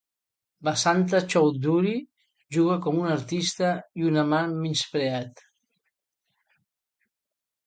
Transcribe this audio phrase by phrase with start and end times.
[0.67, 1.91] Basanta Chowdhury
[2.57, 3.69] juga com un artista
[4.01, 5.45] i un amant-menyspreat.